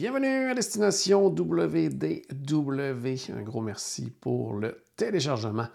[0.00, 3.32] Bienvenue à Destination WDW.
[3.36, 5.66] Un gros merci pour le téléchargement.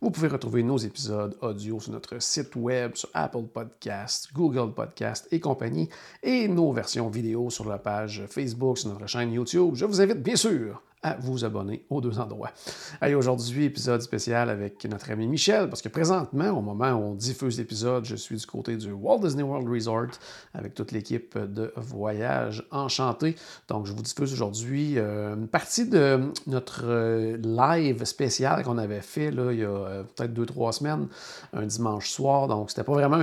[0.00, 5.26] Vous pouvez retrouver nos épisodes audio sur notre site web, sur Apple Podcast, Google Podcast
[5.32, 5.88] et compagnie,
[6.22, 9.74] et nos versions vidéo sur la page Facebook, sur notre chaîne YouTube.
[9.74, 12.50] Je vous invite bien sûr à vous abonner aux deux endroits.
[13.00, 17.14] Allez, aujourd'hui, épisode spécial avec notre ami Michel, parce que présentement, au moment où on
[17.14, 20.18] diffuse l'épisode, je suis du côté du Walt Disney World Resort
[20.54, 23.36] avec toute l'équipe de Voyage Enchanté.
[23.68, 29.00] Donc, je vous diffuse aujourd'hui euh, une partie de notre euh, live spécial qu'on avait
[29.00, 31.08] fait là, il y a euh, peut-être deux, trois semaines,
[31.52, 32.46] un dimanche soir.
[32.46, 33.20] Donc, c'était pas vraiment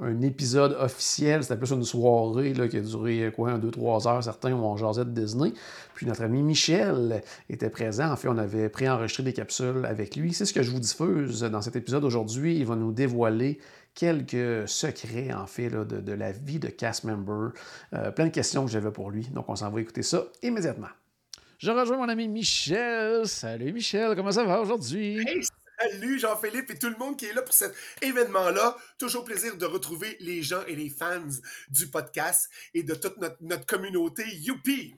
[0.00, 4.06] un, épisode officiel, c'était plus une soirée là, qui a duré quoi, un, deux, trois
[4.06, 5.52] heures, certains ont jasé de Disney.
[5.94, 8.10] Puis notre ami Michel était présent.
[8.10, 10.32] En fait, on avait préenregistré des capsules avec lui.
[10.32, 12.56] C'est ce que je vous diffuse dans cet épisode aujourd'hui.
[12.56, 13.58] Il va nous dévoiler
[13.94, 17.52] quelques secrets, en fait, de, la vie de cast member.
[17.94, 19.28] Euh, plein de questions que j'avais pour lui.
[19.28, 20.88] Donc, on s'en va écouter ça immédiatement.
[21.58, 23.26] Je rejoins mon ami Michel.
[23.26, 25.24] Salut Michel, comment ça va aujourd'hui?
[25.78, 28.76] Salut Jean-Philippe et tout le monde qui est là pour cet événement-là.
[28.98, 31.20] Toujours plaisir de retrouver les gens et les fans
[31.70, 34.24] du podcast et de toute notre, notre communauté.
[34.38, 34.94] Youpi!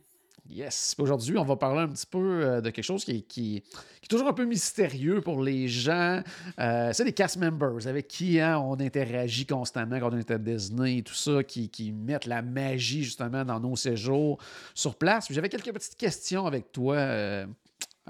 [0.51, 0.95] Yes.
[0.99, 4.35] Aujourd'hui, on va parler un petit peu euh, de quelque chose qui, est toujours un
[4.35, 6.23] peu mystérieux pour les gens.
[6.59, 10.37] Euh, c'est les cast members avec qui hein, on interagit constamment quand on est à
[10.37, 14.39] Disney et tout ça, qui, mettent la magie justement dans nos séjours
[14.75, 15.27] sur place.
[15.31, 16.97] J'avais quelques petites questions avec toi.
[16.97, 17.47] Euh,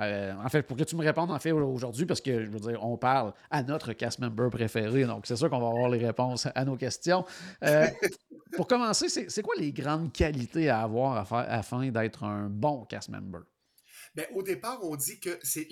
[0.00, 2.58] euh, en fait, pour que tu me répondes en fait aujourd'hui, parce que je veux
[2.58, 6.04] dire, on parle à notre cast member préféré, donc c'est sûr qu'on va avoir les
[6.04, 7.24] réponses à nos questions.
[8.56, 12.84] Pour commencer, c'est quoi les grandes qualités à avoir à faire, afin d'être un bon
[12.84, 13.42] cast member?
[14.14, 15.68] Bien, au départ, on dit que c'est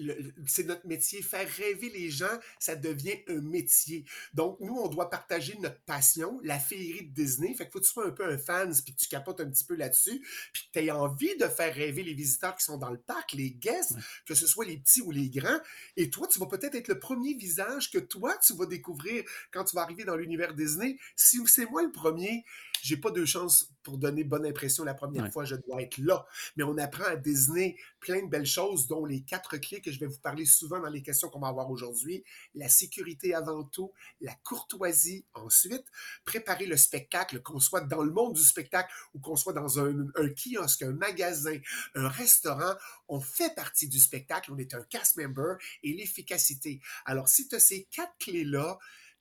[0.65, 1.23] notre métier.
[1.23, 4.05] Faire rêver les gens, ça devient un métier.
[4.35, 7.55] Donc, nous, on doit partager notre passion, la féerie de Disney.
[7.55, 9.49] Fait qu'il faut que tu sois un peu un fan, puis que tu capotes un
[9.49, 12.79] petit peu là-dessus, puis que tu aies envie de faire rêver les visiteurs qui sont
[12.79, 14.03] dans le parc, les guests, ouais.
[14.27, 15.61] que ce soit les petits ou les grands.
[15.97, 19.23] Et toi, tu vas peut-être être le premier visage que toi, tu vas découvrir
[19.53, 20.99] quand tu vas arriver dans l'univers Disney.
[21.15, 22.45] Si c'est moi le premier,
[22.83, 25.31] j'ai pas de chance pour donner bonne impression la première ouais.
[25.31, 26.27] fois, je dois être là.
[26.57, 30.01] Mais on apprend à Disney plein de belles choses, dont les quatre clés que je
[30.01, 32.25] vais vous parler souvent dans les questions qu'on va avoir aujourd'hui.
[32.55, 35.85] La sécurité avant tout, la courtoisie ensuite,
[36.25, 40.09] préparer le spectacle, qu'on soit dans le monde du spectacle ou qu'on soit dans un,
[40.17, 41.59] un, kiosque, un magasin,
[41.95, 42.75] un restaurant,
[43.09, 46.81] on fait partie du spectacle, on est un cast member et l'efficacité.
[47.05, 48.79] Alors, si tu as ces quatre clés-là,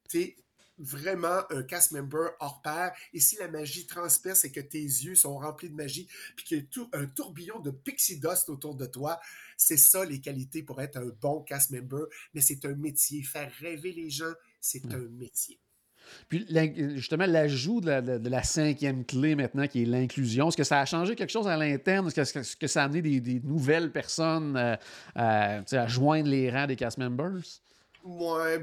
[0.10, 0.38] tu es
[0.78, 2.92] vraiment un cast member hors pair.
[3.14, 6.58] Et si la magie transperce et que tes yeux sont remplis de magie, puis qu'il
[6.58, 9.20] y a un tourbillon de pixie dust autour de toi,
[9.58, 12.06] c'est ça les qualités pour être un bon cast member.
[12.34, 13.24] Mais c'est un métier.
[13.24, 14.92] Faire rêver les gens, c'est mmh.
[14.92, 15.60] un métier.
[16.28, 16.46] Puis
[16.96, 20.80] justement, l'ajout de, la, de la cinquième clé maintenant, qui est l'inclusion, est-ce que ça
[20.80, 22.08] a changé quelque chose à l'interne?
[22.08, 24.76] Est-ce que, est que, ça a amené des, des nouvelles personnes euh,
[25.16, 27.42] à, à joindre les rangs des cast members?
[28.04, 28.62] Ouais.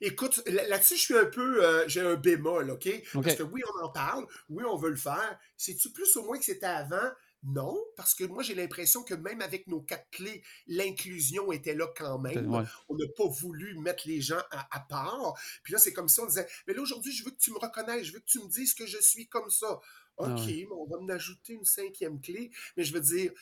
[0.00, 1.64] Écoute, là-dessus, je suis un peu.
[1.64, 2.86] Euh, j'ai un bémol, OK?
[2.86, 3.04] okay?
[3.12, 5.38] Parce que oui, on en parle, oui, on veut le faire.
[5.56, 7.10] C'est-tu plus au moins que c'était avant?
[7.46, 11.86] Non, parce que moi, j'ai l'impression que même avec nos quatre clés, l'inclusion était là
[11.94, 12.50] quand même.
[12.50, 12.64] Ouais.
[12.88, 15.34] On n'a pas voulu mettre les gens à, à part.
[15.62, 17.58] Puis là, c'est comme si on disait, mais là, aujourd'hui, je veux que tu me
[17.58, 19.78] reconnaisses, je veux que tu me dises que je suis comme ça.
[20.16, 20.68] OK, ah ouais.
[20.70, 23.32] on va me ajouter une cinquième clé, mais je veux dire,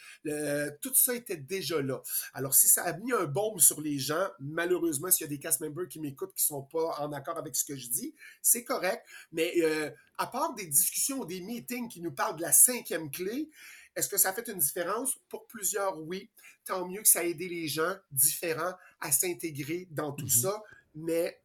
[0.81, 2.03] tout ça était déjà là.
[2.33, 5.38] Alors, si ça a mis un bombe sur les gens, malheureusement, s'il y a des
[5.38, 8.65] cast members qui m'écoutent qui sont pas en accord avec ce que je dis, c'est
[8.65, 9.05] correct.
[9.33, 13.51] Mais euh, à part des discussions, des meetings qui nous parlent de la cinquième clé,
[13.95, 15.18] est-ce que ça a fait une différence?
[15.28, 16.30] Pour plusieurs, oui.
[16.65, 20.42] Tant mieux que ça a aidé les gens différents à s'intégrer dans tout mm -hmm.
[20.42, 20.63] ça,
[20.95, 21.41] mais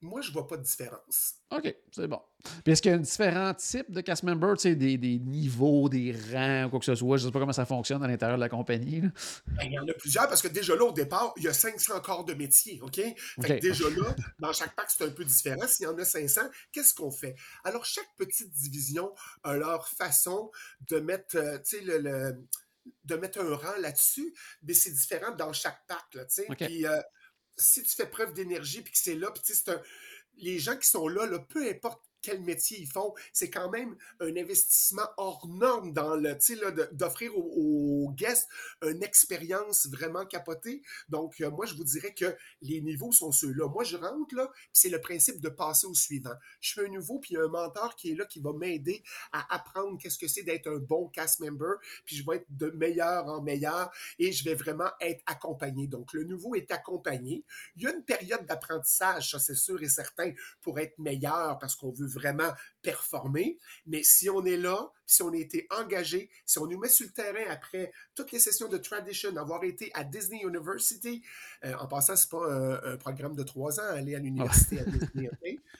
[0.00, 1.34] moi, je vois pas de différence.
[1.50, 2.20] OK, c'est bon.
[2.62, 5.88] Puis est-ce qu'il y a différents types de cast members, tu sais, des, des, niveaux,
[5.88, 7.16] des rangs, quoi que ce soit?
[7.16, 9.00] Je ne sais pas comment ça fonctionne à l'intérieur de la compagnie.
[9.00, 9.08] Là.
[9.48, 11.52] Ben, il y en a plusieurs parce que déjà là, au départ, il y a
[11.52, 12.94] 500 corps de métier, OK?
[12.94, 13.58] Fait okay.
[13.58, 15.66] déjà là, dans chaque pack, c'est un peu différent.
[15.66, 17.34] S'il y en a 500, qu'est-ce qu'on fait?
[17.64, 19.12] Alors, chaque petite division
[19.42, 20.52] a leur façon
[20.88, 22.46] de mettre, euh, tu sais, le, le,
[23.04, 26.22] de mettre un rang là-dessus, mais c'est différent dans chaque pack, là.
[26.50, 26.66] Okay.
[26.66, 27.00] Puis, euh,
[27.58, 29.80] si tu fais preuve d'énergie puis que c'est là, puis tu sais,
[30.36, 34.36] les gens qui sont là, peu importe quel métier ils font, c'est quand même un
[34.36, 38.48] investissement hors norme dans le, tu sais, d'offrir aux, guests
[38.82, 40.82] une expérience vraiment capotée.
[41.08, 43.68] Donc, euh, moi, je vous dirais que les niveaux sont ceux-là.
[43.68, 46.34] Moi, je rentre là, c'est le principe de passer au suivant.
[46.60, 48.52] Je fais un nouveau, puis il y a un mentor qui est là, qui va
[48.52, 52.46] m'aider à apprendre qu'est-ce que c'est d'être un bon cast member, puis je vais être
[52.50, 55.86] de meilleur en meilleur, et je vais vraiment être accompagné.
[55.86, 57.44] Donc, le nouveau est accompagné.
[57.76, 61.76] Il y a une période d'apprentissage, ça c'est sûr et certain, pour être meilleur, parce
[61.76, 62.52] qu'on veut vraiment
[62.82, 63.58] performer.
[63.86, 67.06] Mais si on est là, si on a été engagé, si on nous met sur
[67.06, 71.22] le terrain après toutes les sessions de tradition, avoir été à Disney University,
[71.64, 72.46] euh, en passant, c'est pas
[72.84, 75.30] un, programme de trois ans, aller à l'université à Disney,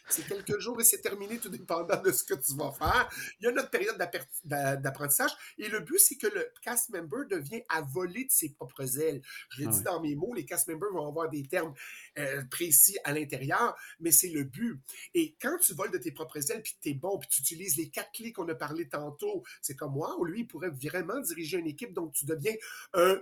[0.08, 3.10] c'est quelques jours et c'est terminé, tout dépendant de ce que tu vas faire.
[3.40, 3.98] Il y a notre période
[4.44, 8.98] d'apprentissage et le but, c'est que le cast member devient à voler de ses propres
[8.98, 9.20] ailes.
[9.50, 11.74] Je l'ai ah dit dans mes mots, les cast members vont avoir des termes
[12.18, 14.80] euh, précis à l'intérieur, mais c'est le but.
[15.14, 17.76] Et quand tu voles de tes propres ailes, puis tu es bon, puis tu utilises
[17.76, 21.20] les quatre clés qu'on a parlé tantôt, c'est comme moi, ou lui, il pourrait vraiment
[21.20, 22.54] diriger une équipe, donc tu deviens
[22.94, 23.20] un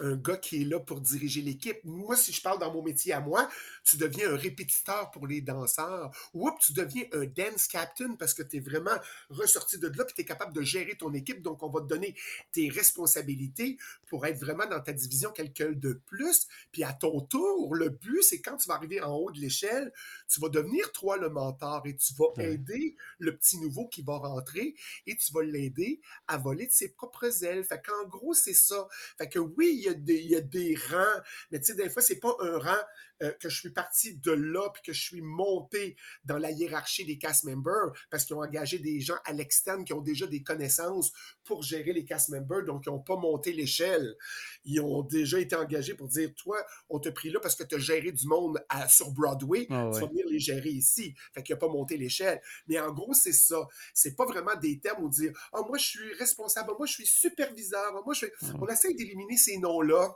[0.00, 1.78] un gars qui est là pour diriger l'équipe.
[1.84, 3.48] Moi, si je parle dans mon métier à moi,
[3.84, 6.10] tu deviens un répétiteur pour les danseurs.
[6.34, 8.96] Ou tu deviens un dance captain parce que tu es vraiment
[9.30, 11.42] ressorti de là et tu es capable de gérer ton équipe.
[11.42, 12.14] Donc, on va te donner
[12.52, 16.46] tes responsabilités pour être vraiment dans ta division quelqu'un de plus.
[16.72, 19.92] Puis à ton tour, le but, c'est quand tu vas arriver en haut de l'échelle,
[20.28, 24.18] tu vas devenir toi le mentor et tu vas aider le petit nouveau qui va
[24.18, 24.74] rentrer
[25.06, 27.64] et tu vas l'aider à voler de ses propres ailes.
[27.64, 28.88] Fait qu'en gros, c'est ça.
[29.18, 32.34] Fait que oui, il y a des, rangs, mais tu sais, des fois, c'est pas
[32.40, 32.82] un rang
[33.22, 37.04] euh, que je suis parti de là puis que je suis monté dans la hiérarchie
[37.04, 40.42] des cast members parce qu'ils ont engagé des gens à l'externe qui ont déjà des
[40.42, 41.12] connaissances
[41.44, 44.16] pour gérer les cast members, donc ils n'ont pas monté l'échelle.
[44.64, 46.58] Ils ont déjà été engagés pour dire, toi,
[46.88, 50.00] on t'a pris là parce que tu as géré du monde sur Broadway, ah tu
[50.00, 51.14] vas venir les gérer ici.
[51.34, 52.40] Fait qu'il n'a pas monté l'échelle.
[52.68, 53.66] Mais en gros, c'est ça.
[53.94, 57.06] C'est pas vraiment des termes où dire, ah, moi, je suis responsable, moi, je suis
[57.06, 58.34] superviseur, moi, je suis...
[58.42, 60.14] Ah on essaie d'éliminer ces noms là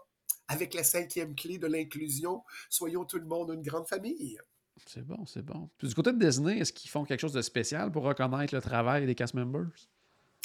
[0.51, 2.43] avec la cinquième clé de l'inclusion.
[2.69, 4.37] Soyons tout le monde une grande famille.
[4.85, 5.71] C'est bon, c'est bon.
[5.79, 8.61] Puis du côté de Disney, est-ce qu'ils font quelque chose de spécial pour reconnaître le
[8.61, 9.71] travail des cast members?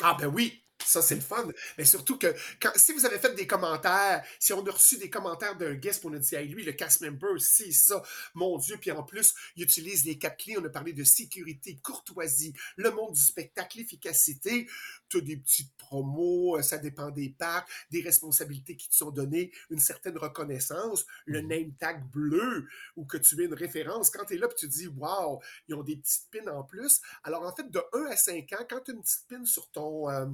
[0.04, 1.48] Ah ben oui, ça, c'est le fun.
[1.78, 2.34] Mais surtout que
[2.76, 6.14] si vous avez fait des commentaires, si on a reçu des commentaires d'un guest, on
[6.14, 8.02] a dit, hey, lui, le cast member, si, ça,
[8.34, 8.78] mon Dieu.
[8.80, 10.58] Puis en plus, il utilise les quatre clés.
[10.58, 14.68] On a parlé de sécurité, courtoisie, le monde du spectacle, efficacité.
[15.10, 19.12] Tu as des petites promos, euh, ça dépend des parcs, des responsabilités qui te sont
[19.12, 21.48] données, une certaine reconnaissance, le mhm.
[21.48, 24.10] name tag bleu, ou que tu aies une référence.
[24.10, 27.02] Quand tu es là, puis tu dis, wow, ils ont des petites pins en plus.
[27.24, 29.70] Alors en fait, de 1 à 5 ans, quand tu as une petite pin sur
[29.72, 30.10] ton.
[30.10, 30.26] Euh,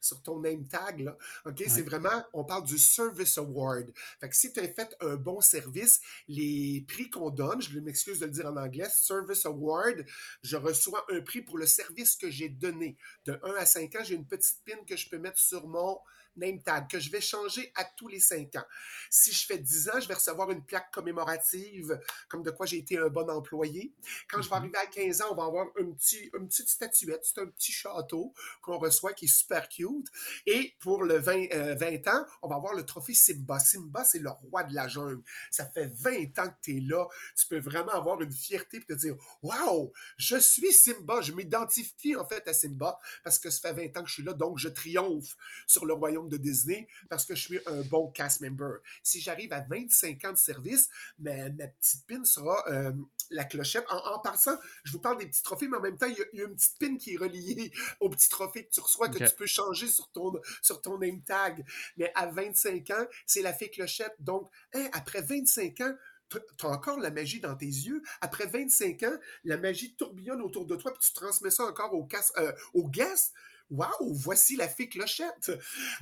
[0.00, 1.16] sur ton name tag, là.
[1.46, 1.62] OK?
[1.66, 3.92] C'est vraiment, on parle du Service Award.
[4.20, 8.20] Fait que si tu as fait un bon service, les prix qu'on donne, je m'excuse
[8.20, 10.04] de le dire en anglais, Service Award,
[10.42, 12.96] je reçois un prix pour le service que j'ai donné.
[13.24, 15.98] De 1 à 5 ans, j'ai une petite pin que je peux mettre sur mon
[16.38, 18.64] name tag que je vais changer à tous les cinq ans.
[19.10, 22.78] Si je fais 10 ans, je vais recevoir une plaque commémorative comme de quoi j'ai
[22.78, 23.92] été un bon employé.
[24.28, 24.62] Quand je vais mhm.
[24.62, 27.20] arriver à 15 ans, on va avoir un petit, une petite statuette.
[27.24, 28.32] C'est un petit château
[28.62, 30.08] qu'on reçoit qui est super cute.
[30.46, 33.58] Et pour le 20, 20 euh, ans, on va avoir le trophée Simba.
[33.58, 35.22] Simba, c'est le roi de la jungle.
[35.50, 37.06] Ça fait 20 ans que tu es là.
[37.36, 41.20] Tu peux vraiment avoir une fierté et te dire Waouh, je suis Simba.
[41.20, 44.22] Je m'identifie en fait à Simba parce que ça fait 20 ans que je suis
[44.22, 44.32] là.
[44.32, 48.40] Donc, je triomphe sur le royaume de Disney parce que je suis un bon cast
[48.40, 48.78] member.
[49.02, 52.92] Si j'arrive à 25 ans de service, ma, ma petite pin sera euh,
[53.30, 53.84] la clochette.
[53.88, 56.44] En, passant, je vous parle des petits trophées, mais en même temps, il y, a,
[56.44, 59.46] une petite pin qui est reliée au petit trophée que tu reçois, que tu peux
[59.46, 60.32] changer sur ton,
[60.62, 61.64] sur ton name tag.
[61.96, 64.14] Mais à 25 ans, c'est la fée clochette.
[64.20, 65.94] Donc, hein, après 25 ans,
[66.30, 68.02] tu as encore la magie dans tes yeux.
[68.20, 72.04] Après 25 ans, la magie tourbillonne autour de toi, puis tu transmets ça encore au,
[72.04, 73.32] casse, euh, au guest.
[73.70, 75.52] Waouh, voici la fée clochette.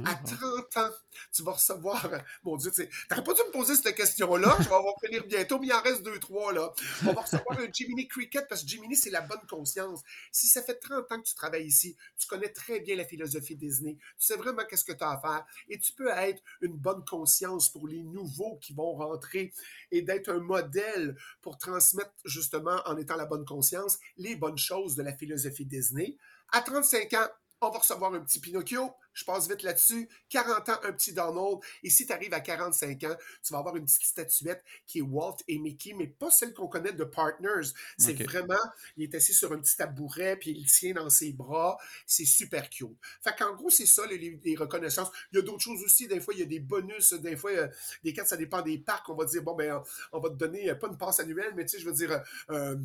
[0.05, 0.83] À 30 mhm.
[0.83, 0.91] ans,
[1.33, 2.09] tu vas recevoir.
[2.45, 4.57] Mon Dieu, tu n'aurais pas dû me poser cette question-là.
[4.61, 6.73] Je vais en finir bientôt, mais il en reste deux, trois, là.
[7.07, 10.03] On va recevoir un Jiminy Cricket parce que Jiminy, c'est la bonne conscience.
[10.31, 13.57] Si ça fait 30 ans que tu travailles ici, tu connais très bien la philosophie
[13.57, 13.97] Disney.
[14.19, 15.45] Tu sais vraiment qu'est-ce que tu as à faire.
[15.69, 19.53] Et tu peux être une bonne conscience pour les nouveaux qui vont rentrer
[19.91, 24.95] et d'être un modèle pour transmettre, justement, en étant la bonne conscience, les bonnes choses
[24.95, 26.17] de la philosophie Disney.
[26.53, 27.29] À 35 ans,
[27.61, 31.59] on va recevoir un petit Pinocchio, je passe vite là-dessus, 40 ans, un petit Donald,
[31.83, 35.03] et si tu arrives à 45 ans, tu vas avoir une petite statuette qui est
[35.03, 37.69] Walt et Mickey, mais pas celle qu'on connaît de Partners.
[37.97, 38.55] C'est vraiment,
[38.97, 42.69] il est assis sur un petit tabouret, puis il tient dans ses bras, c'est super
[42.69, 42.97] cute.
[43.23, 45.11] Fait qu'en gros, c'est ça, les, reconnaissances.
[45.33, 47.51] Il y a d'autres choses aussi, des fois, il y a des bonus, des fois,
[47.53, 47.69] euh,
[48.05, 49.83] des cartes, ça dépend des parcs, on va dire, bon, ben,
[50.13, 52.23] on va te donner, euh, pas une passe annuelle, mais tu sais, je veux dire,
[52.51, 52.77] euh,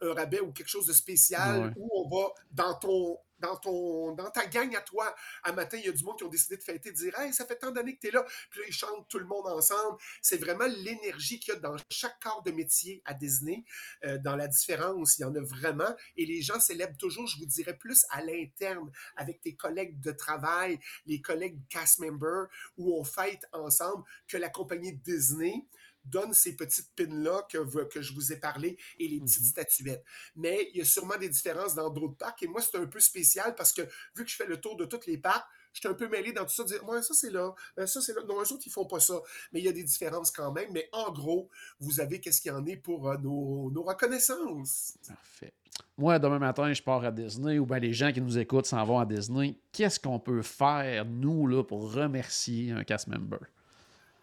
[0.00, 4.30] un rabais ou quelque chose de spécial où on va dans ton dans, ton, dans
[4.30, 5.14] ta gang à toi.
[5.44, 7.32] Un matin, il y a du monde qui ont décidé de fêter, de dire Hey,
[7.32, 8.24] ça fait tant d'années que tu es là.
[8.50, 9.98] Puis là, ils chantent tout le monde ensemble.
[10.22, 13.64] C'est vraiment l'énergie qu'il y a dans chaque corps de métier à Disney.
[14.04, 15.94] Euh, dans la différence, il y en a vraiment.
[16.16, 20.12] Et les gens célèbrent toujours, je vous dirais, plus à l'interne, avec tes collègues de
[20.12, 25.66] travail, les collègues cast members, où on fête ensemble, que la compagnie Disney
[26.08, 29.48] donne ces petites pins-là que, que je vous ai parlé et les petites mhm.
[29.48, 30.04] statuettes.
[30.36, 32.42] Mais il y a sûrement des différences dans d'autres parcs.
[32.42, 33.82] Et moi, c'est un peu spécial parce que
[34.16, 36.32] vu que je fais le tour de toutes les parcs, je suis un peu mêlé
[36.32, 38.22] dans tout ça, dire, ouais, ça c'est là, euh, ça c'est là.
[38.28, 39.20] Non, eux autres, ils font pas ça.
[39.52, 40.70] Mais il y a des différences quand même.
[40.72, 41.48] Mais en gros,
[41.78, 44.94] vous avez qu'est-ce qu'il y en est pour euh, nos, nos, reconnaissances.
[45.06, 45.52] Parfait.
[45.96, 48.84] Moi, demain matin, je pars à Disney ou bien les gens qui nous écoutent s'en
[48.84, 49.56] vont à Disney.
[49.72, 53.38] Qu'est-ce qu'on peut faire, nous, là, pour remercier un cast member?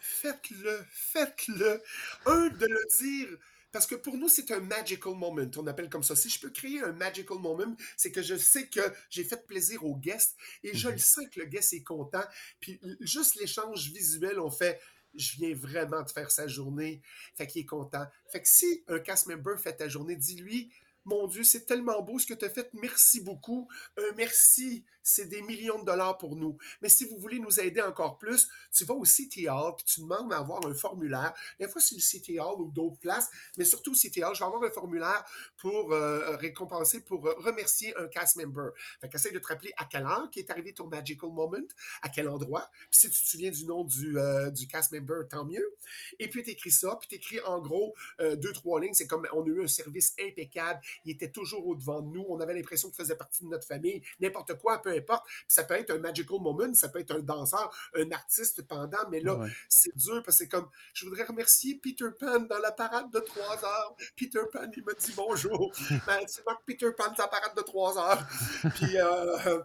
[0.06, 1.82] Faites-le, faites-le.
[2.26, 3.38] Un, de le dire.
[3.72, 5.46] Parce que pour nous, c'est un magical moment.
[5.58, 6.16] On appelle comme ça.
[6.16, 9.84] Si je peux créer un magical moment, c'est que je sais que j'ai fait plaisir
[9.84, 11.00] au guest et je le mhm.
[11.00, 12.24] sens que le guest est content.
[12.62, 14.80] Puis juste l'échange visuel, on fait
[15.18, 17.02] je viens vraiment de faire sa journée.
[17.36, 18.06] Fait qu'il est content.
[18.32, 20.72] Fait que si un cast member fait ta journée, dis-lui,
[21.06, 22.70] mon Dieu, c'est tellement beau ce que tu as fait.
[22.74, 23.68] Merci beaucoup.
[23.98, 26.58] Un merci c'est des millions de dollars pour nous.
[26.82, 30.02] Mais si vous voulez nous aider encore plus, tu vas au City Hall puis tu
[30.02, 31.34] demandes d'avoir un formulaire.
[31.60, 34.40] Des fois, c'est le City Hall ou d'autres places, mais surtout au City Hall, je
[34.40, 35.24] vais avoir un formulaire
[35.58, 38.72] pour euh, récompenser, pour euh, remercier un cast member.
[39.00, 41.58] Fait qu'essaye de te rappeler à quelle heure qui est arrivé ton magical moment,
[42.02, 42.68] à quel endroit.
[42.90, 45.76] Puis si tu te souviens du nom du, euh, du cast member, tant mieux.
[46.18, 48.94] Et puis tu écris ça, puis tu écris en gros deux, trois lignes.
[48.94, 50.80] C'est comme on a eu un service impeccable.
[51.04, 52.26] Il était toujours au-devant de nous.
[52.30, 54.02] On avait l'impression qu'il faisait partie de notre famille.
[54.20, 55.26] N'importe quoi, peu importe.
[55.48, 59.20] ça peut être un magical moment, ça peut être un danseur, un artiste pendant, mais
[59.20, 63.12] là, c'est dur parce que c'est comme, je voudrais remercier Peter Pan dans la parade
[63.12, 63.96] de trois heures.
[64.16, 65.72] Peter Pan, il me dit bonjour.
[66.08, 68.28] ben, c'est Peter Pan, sa parade de trois heures.
[68.76, 69.62] Puis, euh,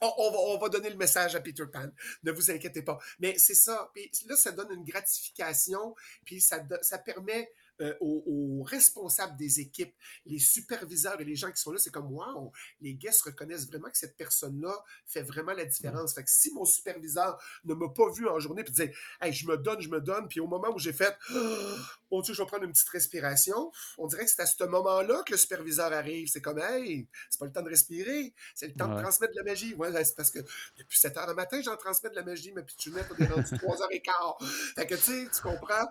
[0.00, 1.86] on, va, donner le message à Peter Pan.
[2.24, 2.98] Ne vous inquiétez pas.
[3.20, 3.90] Mais c'est ça.
[3.94, 5.94] Puis là, ça donne une gratification.
[6.24, 7.50] Puis ça, ça permet
[7.82, 9.92] euh, aux, responsables des équipes,
[10.24, 13.90] les superviseurs et les gens qui sont là, c'est comme wow, les guests reconnaissent vraiment
[13.90, 14.72] que cette personne-là
[15.04, 16.14] fait vraiment la différence.
[16.14, 19.46] Fait que si mon superviseur ne m'a pas vu en journée puis disait hey, je
[19.48, 21.16] me donne, je me donne, puis au moment où j'ai fait
[22.10, 25.22] oh Dieu, je vais prendre une petite respiration, on dirait que c'est à ce moment-là
[25.26, 26.28] que le superviseur arrive.
[26.28, 29.38] C'est comme hey, c'est pas le temps de respirer, c'est le temps de transmettre de
[29.38, 29.74] la magie.
[29.74, 30.38] Ouais, c'est parce que
[30.78, 33.26] depuis 7 heures le matin, j'en transmets de la magie, mais puis tu mets, est
[33.26, 34.38] rendu 3 heures et quart.
[34.76, 35.88] Fait que tu sais, tu comprends?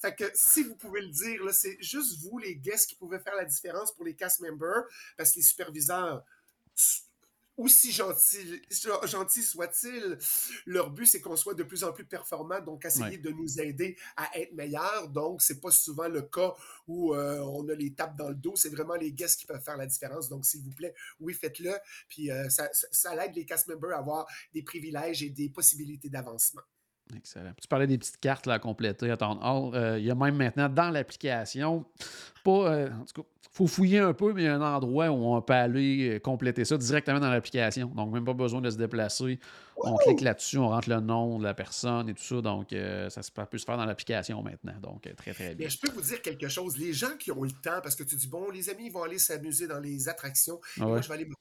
[0.00, 3.36] Fait que si vous pouvez le dire, c'est juste vous, les guests, qui pouvez faire
[3.36, 4.84] la différence pour les cast members,
[5.16, 6.24] parce que les superviseurs,
[7.56, 8.60] aussi gentils
[9.04, 10.18] gentil soient-ils,
[10.66, 13.96] leur but, c'est qu'on soit de plus en plus performant, donc essayer de nous aider
[14.16, 15.08] à être meilleurs.
[15.08, 16.54] Donc, c'est pas souvent le cas
[16.86, 18.56] où euh, on a les tapes dans le dos.
[18.56, 20.28] C'est vraiment les guests qui peuvent faire la différence.
[20.28, 21.72] Donc, s'il vous plaît, oui, faites-le.
[22.08, 26.10] Puis, euh, ça, ça, aide les cast members à avoir des privilèges et des possibilités
[26.10, 26.62] d'avancement.
[27.14, 27.52] Excellent.
[27.60, 29.38] Tu parlais des petites cartes là, à compléter à ton
[29.74, 31.84] euh, il y a même maintenant dans l'application,
[32.42, 35.08] pas, euh, en tout cas, faut fouiller un peu, mais il y a un endroit
[35.08, 37.86] où on peut aller euh, compléter ça directement dans l'application.
[37.86, 39.38] Donc, même pas besoin de se déplacer.
[39.78, 42.40] On clique là-dessus, on rentre le nom de la personne et tout ça.
[42.42, 42.74] Donc,
[43.08, 44.74] ça peut se faire dans l'application maintenant.
[44.82, 45.66] Donc, très, très bien.
[45.66, 46.76] Mais je peux vous dire quelque chose.
[46.76, 49.02] Les gens qui ont eu le temps, parce que tu dis, bon, les amis vont
[49.02, 50.60] aller s'amuser dans les attractions.
[50.80, 51.34] Ah moi, je vais aller me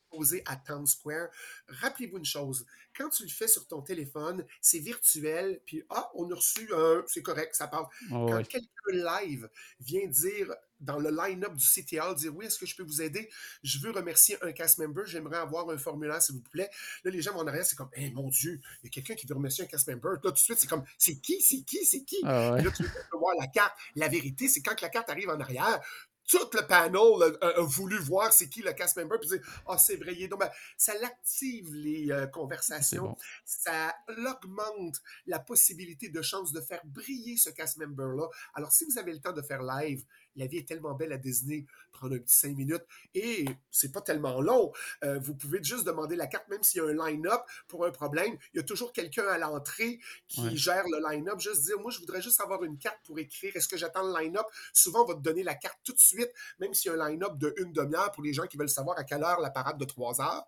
[0.46, 1.30] à Town Square.
[1.68, 2.66] Rappelez-vous une chose
[2.98, 7.04] quand tu le fais sur ton téléphone, c'est virtuel, puis ah, on a reçu un,
[7.08, 7.88] c'est correct, ça parle.
[8.10, 12.76] quand quelqu'un live vient dire dans le line-up du CTL, dire oui, est-ce que je
[12.76, 13.30] peux vous aider?
[13.64, 16.70] Je veux remercier un cast member, j'aimerais avoir un formulaire, s'il vous plaît.
[17.04, 19.16] Là, les gens vont en arrière, c'est comme, hey, mon Dieu, il y a quelqu'un
[19.16, 20.12] qui veut remercier un cast member.
[20.12, 22.20] Là, tout de suite, c'est comme, c'est qui, c'est qui, c'est qui?
[22.24, 23.74] Ah là, tu veux voir la carte.
[23.96, 25.82] La vérité, c'est quand la carte arrive en arrière,
[26.28, 29.96] tout le panel a, voulu voir c'est qui le cast member, puis dire Ah, c'est
[29.96, 36.62] vrai, donc, ben, ça l'active les euh, conversations, ça augmente la possibilité de chance de
[36.62, 38.28] faire briller ce cast member-là.
[38.54, 40.04] Alors, si vous avez le temps de faire live,
[40.36, 44.02] la vie est tellement belle à Disney, prendre un petit cinq minutes et c'est pas
[44.02, 44.72] tellement long.
[45.04, 47.92] Euh, vous pouvez juste demander la carte, même s'il y a un line-up pour un
[47.92, 48.38] problème.
[48.54, 51.40] Il y a toujours quelqu'un à l'entrée qui gère le line-up.
[51.40, 53.56] Juste dire, moi, je voudrais juste avoir une carte pour écrire.
[53.56, 54.46] Est-ce que j'attends le line-up?
[54.74, 57.10] Souvent, on va te donner la carte tout de suite, même s'il y a un
[57.10, 59.78] line-up de une demi-heure pour les gens qui veulent savoir à quelle heure la parade
[59.78, 60.46] de trois heures.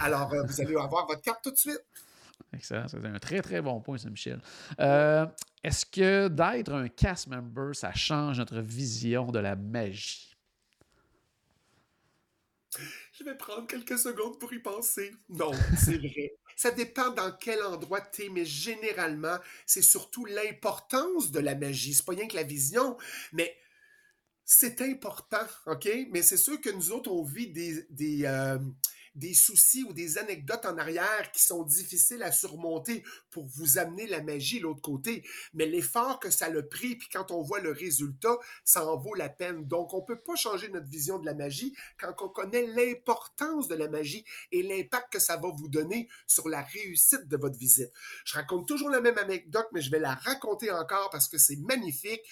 [0.00, 1.84] Alors, euh, vous allez avoir votre carte tout de suite.
[2.52, 2.88] Excellent.
[2.88, 4.40] C'est un très, très bon point, Saint-Michel.
[4.80, 5.26] Euh,
[5.62, 10.36] est-ce que d'être un cast member, ça change notre vision de la magie?
[13.12, 15.12] Je vais prendre quelques secondes pour y penser.
[15.28, 16.32] Non, c'est vrai.
[16.56, 21.94] Ça dépend dans quel endroit tu es, mais généralement, c'est surtout l'importance de la magie.
[21.94, 22.96] C'est pas rien que la vision,
[23.32, 23.56] mais
[24.44, 25.88] C'est important, OK?
[26.10, 28.58] Mais c'est sûr que nous autres, on vit des, des, euh,
[29.18, 34.06] des soucis ou des anecdotes en arrière qui sont difficiles à surmonter pour vous amener
[34.06, 35.24] la magie de l'autre côté.
[35.54, 39.14] Mais l'effort que ça le pris, puis quand on voit le résultat, ça en vaut
[39.14, 39.66] la peine.
[39.66, 43.74] Donc, on peut pas changer notre vision de la magie quand on connaît l'importance de
[43.74, 47.92] la magie et l'impact que ça va vous donner sur la réussite de votre visite.
[48.24, 51.56] Je raconte toujours la même anecdote, mais je vais la raconter encore parce que c'est
[51.56, 52.22] magnifique.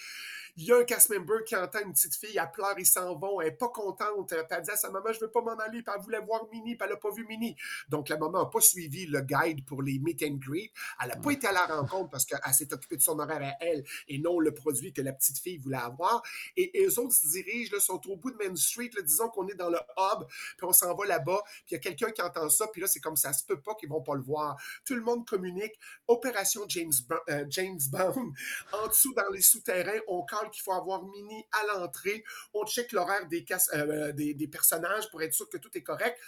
[0.57, 3.15] Il y a un cast member qui entend une petite fille, elle pleure, ils s'en
[3.17, 4.29] vont, elle est pas contente.
[4.29, 6.47] Puis elle dit à sa maman, je veux pas m'en aller, puis elle voulait voir
[6.51, 7.57] Minnie, puis elle a pas vu Minnie.
[7.89, 10.73] Donc la maman a pas suivi le guide pour les meet and greet.
[11.03, 13.65] Elle a pas été à la rencontre parce qu'elle s'est occupée de son horaire à
[13.65, 16.23] elle et non le produit que la petite fille voulait avoir.
[16.57, 19.47] Et, eux autres se dirigent, là, sont au bout de Main Street, là, disons qu'on
[19.49, 22.23] est dans le hub, puis on s'en va là-bas, puis il y a quelqu'un qui
[22.23, 24.57] entend ça, puis là, c'est comme ça se peut pas qu'ils vont pas le voir.
[24.85, 25.79] Tout le monde communique.
[26.09, 26.93] Opération James,
[27.29, 28.33] euh, James Bond.
[28.73, 32.25] En dessous, dans les souterrains, on qu'il faut avoir Minnie à l'entrée.
[32.55, 36.19] On check l'horaire des, euh, des, des, personnages pour être sûr que tout est correct.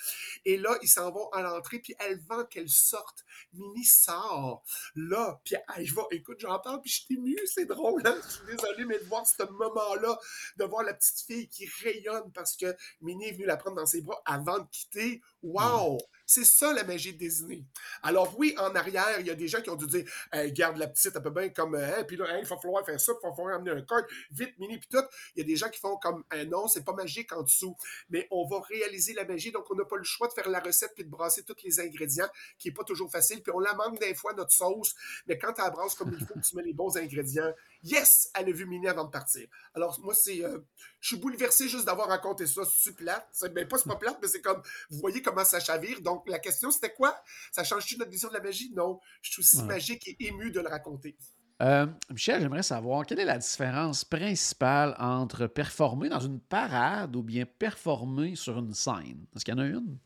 [0.45, 3.25] Et là, ils s'en vont à l'entrée, puis elle vend qu'elle sorte.
[3.53, 4.63] Minnie sort.
[4.95, 6.03] Là, puis elle va.
[6.11, 8.03] Écoute, j'en parle, puis je suis ému, c'est drôle.
[8.07, 8.19] Hein?
[8.25, 10.19] Je suis désolé, mais de voir ce moment-là,
[10.57, 13.87] de voir la petite fille qui rayonne parce que Minnie est venue la prendre dans
[13.87, 15.21] ses bras avant de quitter.
[15.43, 15.99] Wow!
[16.31, 17.65] C'est ça la magie de Disney.
[18.03, 20.77] Alors oui, en arrière, il y a des gens qui ont dû dire hey, garde
[20.77, 23.27] la petite un peu bien comme hein, puis là, il va falloir faire ça, il
[23.27, 25.03] va falloir amener un code, vite, mini, puis tout.
[25.35, 27.75] Il y a des gens qui font comme un non, c'est pas magique en dessous.
[28.11, 30.61] Mais on va réaliser la magie, donc on n'a pas le choix de faire la
[30.61, 33.43] recette puis de brasser tous les ingrédients, qui est pas toujours facile.
[33.43, 34.95] Puis on la manque des fois, notre sauce,
[35.29, 38.49] mais quand tu la brasses comme il faut, tu mets les bons ingrédients, Yes, elle
[38.49, 39.47] a vu Minnie avant de partir.
[39.75, 40.45] Alors, moi, c'est.
[40.45, 40.59] Euh,
[41.01, 42.63] je suis bouleversé juste d'avoir raconté ça.
[42.65, 43.29] C'est plate?
[43.33, 44.61] C'est, ben, pas, c'est pas plate, mais c'est comme.
[44.91, 46.01] Vous voyez comment ça chavire.
[46.01, 47.17] Donc, la question, c'était quoi?
[47.53, 48.73] Ça change-tu notre vision de la magie?
[48.75, 49.01] Non.
[49.23, 51.17] Je suis aussi magique et ému de le raconter.
[51.61, 57.23] Euh, Michel, j'aimerais savoir quelle est la différence principale entre performer dans une parade ou
[57.23, 59.27] bien performer sur une scène?
[59.35, 59.99] Est-ce qu'il y en a une?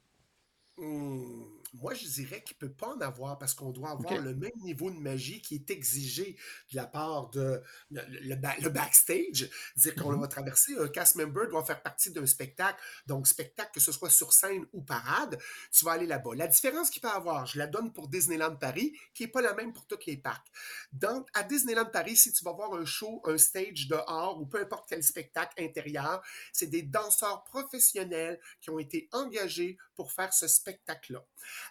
[0.78, 1.44] Hmm.
[1.74, 4.50] Moi, je dirais qu'il ne peut pas en avoir parce qu'on doit avoir le même
[4.62, 6.36] niveau de magie qui est exigé
[6.70, 9.48] de la part de le, backstage.
[9.76, 10.20] Dire qu'on mm-hmm.
[10.20, 12.78] va traverser, un cast member doit faire partie d'un spectacle.
[13.06, 15.38] Donc, spectacle, que ce soit sur scène ou parade,
[15.72, 16.34] tu vas aller là-bas.
[16.34, 19.54] La différence qu'il peut avoir, je la donne pour Disneyland Paris, qui n'est pas la
[19.54, 20.46] même pour toutes les parcs.
[20.92, 24.60] Donc, à Disneyland Paris, si tu vas voir un show, un stage dehors ou peu
[24.60, 30.48] importe quel spectacle intérieur, c'est des danseurs professionnels qui ont été engagés pour faire ce
[30.48, 31.24] spectacle-là.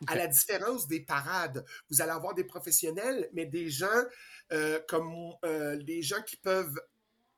[0.08, 3.88] À la différence des parades, vous allez avoir des professionnels, mais des gens
[4.52, 5.14] euh, comme
[5.46, 6.80] euh, les gens qui peuvent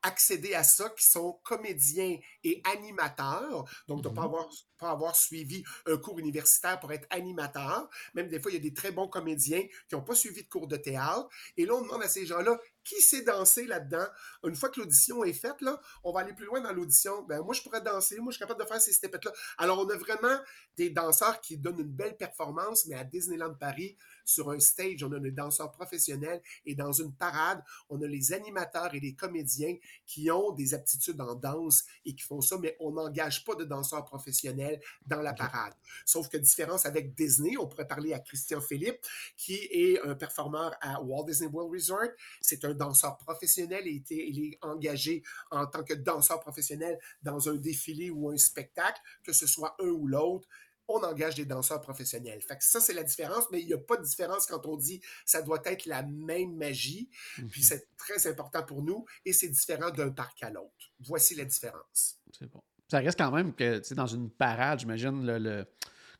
[0.04, 3.64] accéder à ça, qui sont comédiens et animateurs.
[3.88, 4.26] Donc, de ne pas, mhm.
[4.26, 7.88] avoir, pas avoir suivi un cours universitaire pour être animateur.
[8.12, 10.48] Même des fois, il y a des très bons comédiens qui n'ont pas suivi de
[10.48, 11.26] cours de théâtre.
[11.56, 14.06] Et là, on demande à ces gens-là, qui sait danser là-dedans?
[14.44, 15.56] Une fois que l'audition est faite,
[16.02, 17.22] on va aller plus loin dans l'audition.
[17.22, 18.18] Ben, moi, je pourrais danser.
[18.18, 19.32] Moi, je suis capable de faire ces stepettes-là.
[19.58, 20.38] Alors, on a vraiment
[20.76, 25.12] des danseurs qui donnent une belle performance, mais à Disneyland Paris, sur un stage, on
[25.12, 29.76] a des danseurs professionnels et dans une parade, on a les animateurs et les comédiens
[30.06, 33.64] qui ont des aptitudes en danse et qui font ça, mais on n'engage pas de
[33.64, 35.74] danseurs professionnels dans la parade.
[36.04, 38.98] Sauf que différence avec Disney, on pourrait parler à Christian Philippe,
[39.36, 42.10] qui est un performeur à Walt Disney World Resort.
[42.40, 47.54] C'est un danseur professionnel et il est engagé en tant que danseur professionnel dans un
[47.54, 50.48] défilé ou un spectacle, que ce soit un ou l'autre
[50.88, 52.40] on engage des danseurs professionnels.
[52.42, 54.76] Fait que ça, c'est la différence, mais il n'y a pas de différence quand on
[54.76, 57.08] dit ça doit être la même magie.
[57.50, 57.66] Puis mhm.
[57.66, 60.92] c'est très important pour nous et c'est différent d'un parc à l'autre.
[61.00, 62.16] Voici la différence.
[62.38, 62.62] C'est bon.
[62.88, 65.64] Ça reste quand même que, tu sais, dans une parade, j'imagine, le,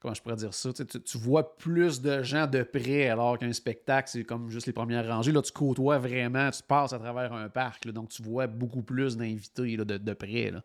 [0.01, 4.09] comment je pourrais dire ça, tu, vois plus de gens de près alors qu'un spectacle,
[4.11, 5.31] c'est comme juste les premières rangées.
[5.31, 9.17] Là, tu côtoies vraiment, tu passes à travers un parc, donc tu vois beaucoup plus
[9.17, 10.51] d'invités de, de près.
[10.51, 10.63] Là.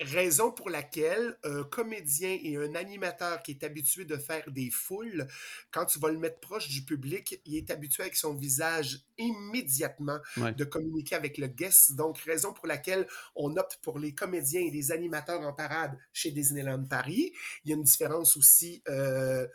[0.00, 5.26] Raison pour laquelle un comédien et un animateur qui est habitué de faire des foules,
[5.70, 10.18] quand tu vas le mettre proche du public, il est habitué avec son visage immédiatement
[10.38, 11.96] de communiquer avec le guest.
[11.96, 16.30] Donc, raison pour laquelle on opte pour les comédiens et les animateurs en parade chez
[16.30, 17.32] Disneyland Paris.
[17.64, 19.46] Il y a une différence aussi euh,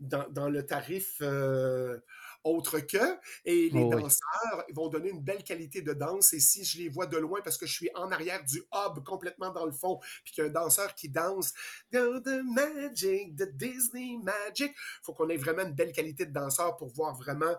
[0.00, 1.18] dans, le tarif.
[1.22, 1.98] Euh,
[2.44, 3.18] autre que.
[3.44, 6.32] Et les oh danseurs vont donner une belle qualité de danse.
[6.32, 9.04] Et si je les vois de loin, parce que je suis en arrière du hub,
[9.04, 11.52] complètement dans le fond, puis qu'il y a un danseur qui danse
[11.92, 16.88] the magic, the Disney magic, faut qu'on ait vraiment une belle qualité de danseur pour
[16.88, 17.54] voir vraiment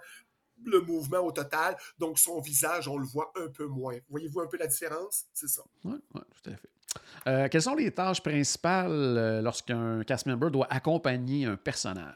[0.66, 1.76] le mouvement au total.
[1.98, 3.98] Donc, son visage, on le voit un peu moins.
[4.10, 5.26] Voyez-vous un peu la différence?
[5.34, 5.64] C'est ça.
[5.84, 6.70] Oui, ouais, tout à fait.
[7.28, 12.16] Euh, quelles sont les tâches principales euh, lorsqu'un cast member doit accompagner un personnage?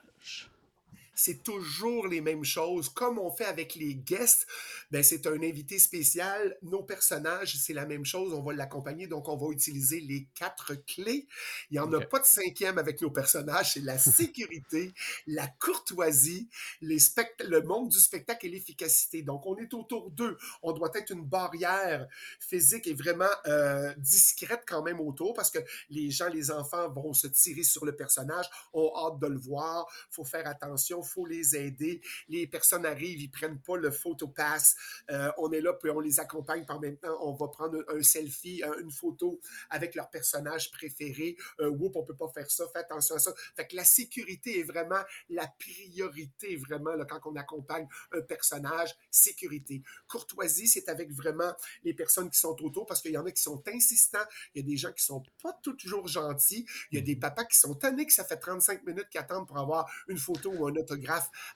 [1.18, 2.90] C'est toujours les mêmes choses.
[2.90, 4.46] Comme on fait avec les guests,
[4.92, 6.56] ben c'est un invité spécial.
[6.62, 8.34] Nos personnages, c'est la même chose.
[8.34, 11.28] On va l'accompagner, donc on va utiliser les quatre clés.
[11.72, 13.74] Il n'y en a pas de cinquième avec nos personnages.
[13.74, 14.94] C'est la sécurité,
[15.26, 16.50] la courtoisie,
[16.82, 16.98] les
[17.46, 19.24] le monde du spectacle et l'efficacité.
[19.24, 20.38] Donc on est autour d'eux.
[20.62, 22.08] On doit être une barrière
[22.40, 27.14] physique et vraiment euh, discrète quand même autour parce que les gens, les enfants vont
[27.14, 29.88] se tirer sur le personnage, ont hâte de le voir.
[30.12, 32.02] faut faire attention faut les aider.
[32.30, 34.76] Les personnes arrivent, ils prennent pas le photo pass.
[35.10, 37.18] Euh, on est là, puis on les accompagne par même temps.
[37.22, 39.40] On va prendre un, selfie, une photo
[39.70, 41.38] avec leur personnage préféré.
[41.60, 42.66] Euh, whoop, on peut pas faire ça.
[42.72, 43.34] Fais attention à ça.
[43.56, 48.96] Fait que la sécurité est vraiment la priorité, vraiment, là, quand on accompagne un personnage.
[49.12, 49.84] Sécurité.
[50.08, 53.42] Courtoisie, c'est avec vraiment les personnes qui sont autour parce qu'il y en a qui
[53.42, 54.26] sont insistants.
[54.54, 56.66] Il y a des gens qui sont pas toujours gentils.
[56.92, 59.48] Il y a des papas qui sont tannés que ça fait 35 minutes qu'ils attendent
[59.48, 60.97] pour avoir une photo ou un autographe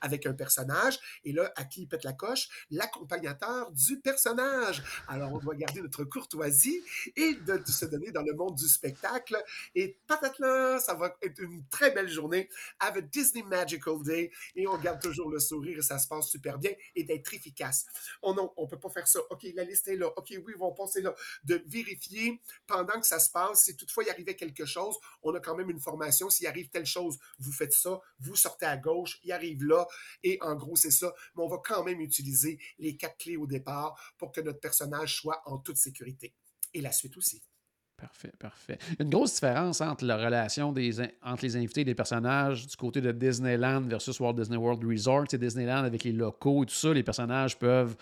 [0.01, 0.99] avec un personnage.
[1.23, 2.49] Et là, à qui il pète la coche?
[2.69, 4.83] L'accompagnateur du personnage.
[5.07, 6.81] Alors, on doit garder notre courtoisie
[7.15, 9.41] et de, se donner dans le monde du spectacle.
[9.75, 12.49] Et patatlan, ça va être une très belle journée.
[12.79, 14.31] Have a Disney Magical Day.
[14.55, 17.85] Et on garde toujours le sourire et ça se passe super bien et d'être efficace.
[18.21, 19.19] Oh non, on peut pas faire ça.
[19.29, 20.07] OK, la liste est là.
[20.15, 21.15] OK, oui, ils vont passer là.
[21.43, 23.63] De vérifier pendant que ça se passe.
[23.63, 26.29] Si toutefois il arrivait quelque chose, on a quand même une formation.
[26.29, 27.99] S'il arrive telle chose, vous faites ça.
[28.19, 29.85] Vous sortez à gauche arrive là,
[30.23, 31.13] et en gros, c'est ça.
[31.35, 35.15] Mais on va quand même utiliser les quatre clés au départ pour que notre personnage
[35.15, 36.33] soit en toute sécurité.
[36.73, 37.41] Et la suite aussi.
[38.01, 38.79] Parfait, parfait.
[38.99, 42.99] Une grosse différence entre la relation des, entre les invités et les personnages du côté
[42.99, 45.25] de Disneyland versus Walt Disney World Resort.
[45.29, 46.93] C'est Disneyland avec les locaux et tout ça.
[46.93, 47.95] Les personnages peuvent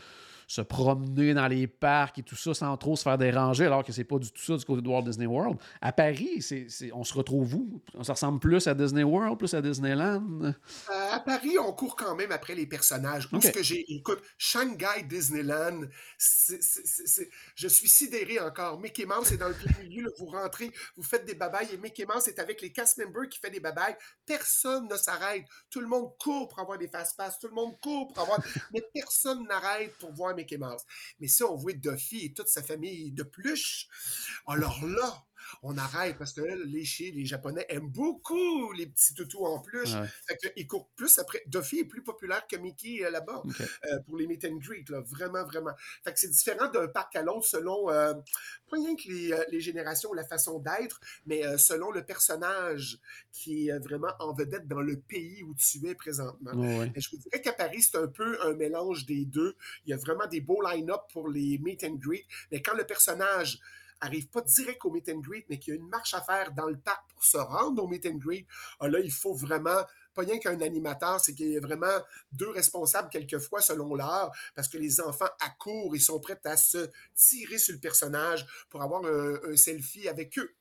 [0.49, 3.91] se promener dans les parcs et tout ça sans trop se faire déranger, alors que
[3.91, 5.59] c'est pas du tout ça du côté de Walt Disney World.
[5.79, 7.81] À Paris, c'est, on se retrouve où?
[8.01, 10.23] Ça ressemble plus à Disney World, plus à Disneyland?
[10.41, 10.51] Euh,
[11.11, 13.29] à Paris, on court quand même après les personnages.
[13.31, 13.85] ce que j'ai...
[13.89, 15.81] Écoute, Shanghai Disneyland,
[16.17, 18.79] je suis sidéré encore.
[18.79, 22.05] Mickey Mouse est dans le plein milieu, vous rentrez, vous faites des babayes et Mickey
[22.05, 23.95] Mouse est avec les cast members qui fait des babayes.
[24.25, 25.45] Personne ne s'arrête.
[25.69, 27.37] Tout le monde court pour avoir des fast-pass.
[27.37, 28.39] Tout le monde court pour avoir...
[28.73, 30.33] Mais personne n'arrête pour voir
[31.19, 33.87] Mais ça, on voit Duffy et toute sa famille de pluche.
[34.47, 35.25] Alors là,
[35.63, 39.95] on arrête parce que les chiens, les Japonais aiment beaucoup les petits toutous en plus.
[40.55, 41.41] ils courent plus après.
[41.47, 43.43] Duffy est plus populaire que Mickey euh, là-bas
[43.85, 45.01] euh, pour les meet and greet, là.
[45.01, 45.71] Vraiment, vraiment.
[46.03, 48.13] Fait que c'est différent d'un parc à l'autre selon, euh,
[48.69, 52.99] pas rien que les, générations, la façon d'être, mais selon le personnage
[53.31, 56.51] qui est vraiment en vedette dans le pays où tu es présentement.
[56.95, 59.55] je vous dirais qu'à Paris, c'est un peu un mélange des deux.
[59.85, 62.85] Il y a vraiment des beaux line-up pour les meet and greet, mais quand le
[62.85, 63.59] personnage
[64.01, 66.51] arrive pas direct au meet and greet, mais qu'il y a une marche à faire
[66.53, 68.45] dans le parc pour se rendre au meet and greet,
[68.79, 69.83] ah, là, il faut vraiment
[70.13, 71.99] pas rien qu'un animateur, c'est qu'il y a vraiment
[72.31, 76.89] deux responsables quelquefois selon l'heure, parce que les enfants accourent, ils sont prêts à se
[77.15, 80.55] tirer sur le personnage pour avoir un selfie avec eux.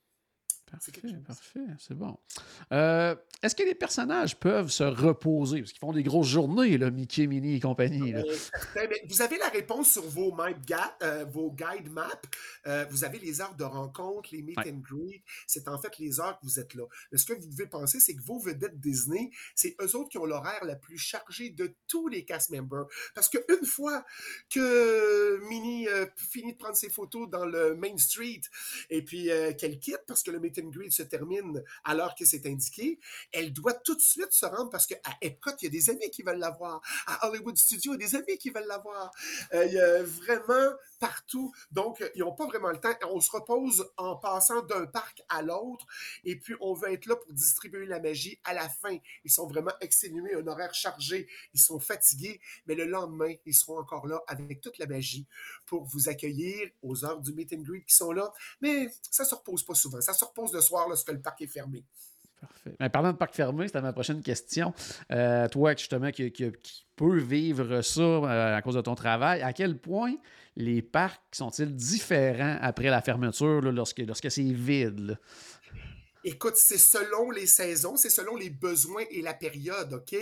[0.71, 0.93] Parfait,
[1.27, 2.19] parfait, c'est bon.
[2.73, 5.61] Euh, est-ce que les personnages peuvent se reposer?
[5.61, 8.13] Parce qu'ils font des grosses journées, là, Mickey, Minnie et compagnie.
[8.13, 8.23] Là.
[9.09, 10.37] vous avez la réponse sur vos,
[11.03, 12.21] euh, vos guide maps.
[12.67, 15.23] Euh, vous avez les heures de rencontre, les meet and greet.
[15.47, 16.85] C'est en fait les heures que vous êtes là.
[17.13, 20.19] Mais ce que vous devez penser, c'est que vos vedettes Disney, c'est eux autres qui
[20.19, 22.87] ont l'horaire la plus chargé de tous les cast members.
[23.15, 24.05] Parce qu'une fois
[24.51, 28.43] que Minnie finit de prendre ses photos dans le Main Street
[28.91, 32.47] et puis qu'elle quitte, parce que le meet and se termine à l'heure que c'est
[32.47, 32.99] indiqué,
[33.33, 36.11] elle doit tout de suite se rendre parce qu'à Epcot, il y a des amis
[36.11, 36.81] qui veulent la voir.
[37.07, 39.11] À Hollywood Studios, il y a des amis qui veulent la voir.
[39.55, 41.53] Euh, il y a vraiment partout.
[41.71, 42.93] Donc, ils n'ont pas vraiment le temps.
[43.11, 45.87] On se repose en passant d'un parc à l'autre
[46.25, 48.97] et puis on veut être là pour distribuer la magie à la fin.
[49.25, 53.79] Ils sont vraiment exténués, un horaire chargé, ils sont fatigués, mais le lendemain, ils seront
[53.79, 55.27] encore là avec toute la magie
[55.67, 58.33] pour vous accueillir aux heures du meet and greet qui sont là.
[58.61, 60.01] Mais ça se repose pas souvent.
[60.01, 61.85] Ça se repose le soir lorsque le parc est fermé.
[62.41, 62.77] Parfait.
[62.79, 64.73] Mais parlant de parc fermé, c'était ma prochaine question.
[65.11, 66.53] Euh, toi, justement, qui, qui,
[66.95, 70.15] peux vivre ça euh, à cause de ton travail, à quel point
[70.57, 75.19] les parcs sont-ils différents après la fermeture lorsque, lorsque c'est vide?
[76.25, 80.17] Écoute, c'est selon les saisons, c'est selon les besoins et la période, OK?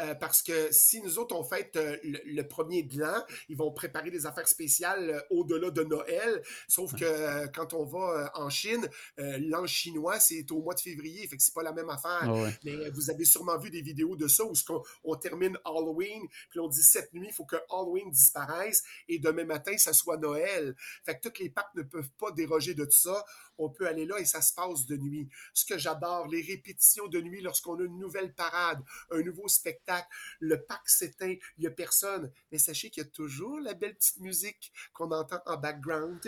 [0.00, 3.70] Euh, parce que si nous autres, on fête euh, le, premier de l'an, ils vont
[3.72, 6.42] préparer des affaires spéciales euh, au-delà de Noël.
[6.68, 11.36] Sauf que quand on va en Chine, l'an chinois, c'est au mois de février, fait
[11.36, 12.22] que c'est pas la même affaire.
[12.24, 14.52] Ah Mais vous avez sûrement vu des vidéos de ça où
[15.04, 19.44] on, termine Halloween, puis on dit cette nuit, il faut que Halloween disparaisse et demain
[19.44, 20.74] matin, ça soit Noël.
[21.04, 23.24] Fait que toutes les parcs ne peuvent pas déroger de tout ça
[23.60, 25.28] on peut aller là et ça se passe de nuit.
[25.54, 30.08] Ce que j'adore, les répétitions de nuit lorsqu'on a une nouvelle parade, un nouveau spectacle,
[30.40, 32.32] le parc s'éteint, il n'y a personne.
[32.50, 36.20] Mais sachez qu'il y a toujours la belle petite musique qu'on entend en background.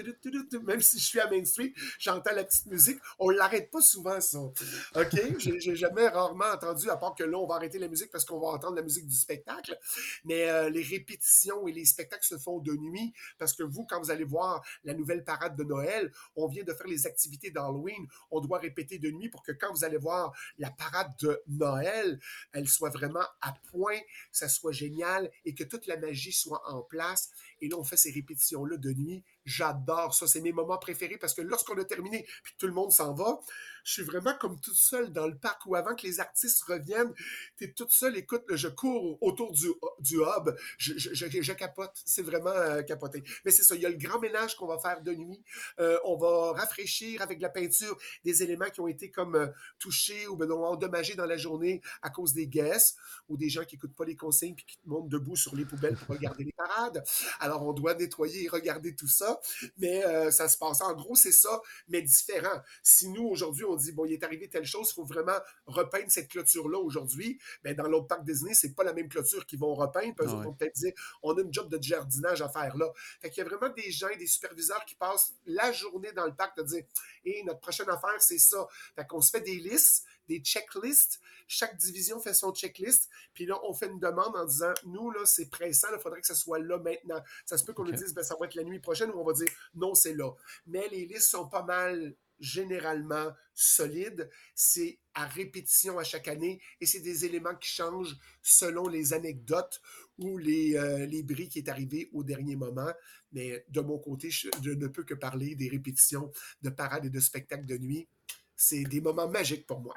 [0.62, 2.98] Même si je suis à Main Street, j'entends la petite musique.
[3.18, 4.38] On l'arrête pas souvent, ça.
[4.38, 5.38] OK?
[5.38, 8.40] J'ai jamais rarement entendu, à part que là, on va arrêter la musique parce qu'on
[8.40, 9.78] va entendre la musique du spectacle.
[10.24, 14.00] Mais euh, les répétitions et les spectacles se font de nuit parce que vous, quand
[14.00, 18.06] vous allez voir la nouvelle parade de Noël, on vient de faire les activités d'Halloween.
[18.30, 22.20] On doit répéter de nuit pour que quand vous allez voir la parade de Noël,
[22.52, 26.62] elle soit vraiment à point, que ça soit génial et que toute la magie soit
[26.70, 27.30] en place.
[27.62, 29.22] Et là, on fait ces répétitions-là de nuit.
[29.44, 30.26] J'adore ça.
[30.26, 33.14] C'est mes moments préférés parce que lorsqu'on a terminé puis que tout le monde s'en
[33.14, 33.40] va,
[33.84, 37.12] je suis vraiment comme toute seule dans le parc où avant que les artistes reviennent,
[37.56, 39.68] tu es toute seule, écoute, je cours autour du,
[40.00, 43.22] du hub, je, je, je, capote, c'est vraiment euh, capoté.
[43.44, 45.42] Mais c'est ça, il y a le grand ménage qu'on va faire de nuit.
[45.80, 49.48] Euh, on va rafraîchir avec la peinture des éléments qui ont été comme euh,
[49.78, 52.96] touchés ou ben, endommagés dans la journée à cause des guests
[53.28, 55.96] ou des gens qui n'écoutent pas les consignes puis qui montent debout sur les poubelles
[55.96, 57.04] pour regarder les parades.
[57.40, 59.40] Alors on doit nettoyer et regarder tout ça,
[59.78, 60.80] mais euh, ça se passe.
[60.80, 62.60] En gros, c'est ça, mais différent.
[62.82, 66.10] Si nous, aujourd'hui, on dit, bon, il est arrivé telle chose, il faut vraiment repeindre
[66.10, 67.38] cette clôture-là aujourd'hui.
[67.64, 70.14] Mais ben, dans l'autre parc Disney, c'est pas la même clôture qu'ils vont repeindre.
[70.16, 72.90] Puis vont peut-être dire, on a une job de jardinage à faire là.
[73.20, 76.34] Fait qu'il y a vraiment des gens, des superviseurs qui passent la journée dans le
[76.34, 76.84] parc de dire,
[77.24, 78.66] et notre prochaine affaire, c'est ça.
[78.96, 81.20] Fait qu'on se fait des listes, des checklists.
[81.46, 83.08] Chaque division fait son checklist.
[83.34, 86.26] Puis là, on fait une demande en disant, nous, là, c'est pressant, il faudrait que
[86.26, 87.22] ça soit là maintenant.
[87.44, 89.24] Ça se peut qu'on nous dise, ben, ça va être la nuit prochaine, ou on
[89.24, 90.30] va dire, non, c'est là.
[90.66, 94.28] Mais les listes sont pas mal généralement solide.
[94.54, 99.80] C'est à répétition à chaque année et c'est des éléments qui changent selon les anecdotes
[100.18, 102.90] ou les, euh, les bris qui est arrivé au dernier moment.
[103.32, 106.30] Mais de mon côté, je, ne peux que parler des répétitions
[106.62, 108.08] de parades et de spectacles de nuit.
[108.56, 109.94] C'est des moments magiques pour moi.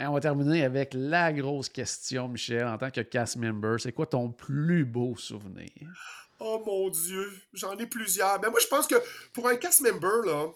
[0.00, 3.76] On va terminer avec la grosse question, Michel, en tant que cast member.
[3.78, 5.70] C'est quoi ton plus beau souvenir?
[6.40, 8.40] Oh mon Dieu, j'en ai plusieurs.
[8.40, 8.94] Mais moi, je pense que
[9.32, 10.46] pour un cast member, là,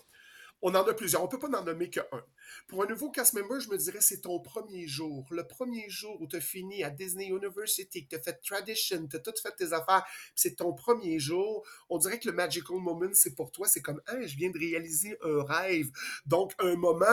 [0.62, 1.22] on en a plusieurs.
[1.22, 2.04] On ne peut pas en nommer qu'un.
[2.68, 5.26] Pour un nouveau cast member, je me dirais c'est ton premier jour.
[5.30, 9.06] Le premier jour où tu as fini à Disney University, que tu as fait Tradition,
[9.08, 11.66] tu as tout fait tes affaires, c'est ton premier jour.
[11.88, 13.66] On dirait que le magical moment, c'est pour toi.
[13.66, 15.90] C'est comme, hein, je viens de réaliser un rêve.
[16.26, 17.06] Donc, un moment,